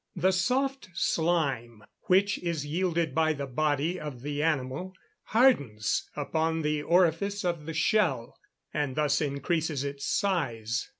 [0.23, 6.81] _The soft slime which is yielded by the body of the animal, hardens upon the
[6.81, 8.35] orifice of the shell,
[8.73, 10.89] and thus increases its size.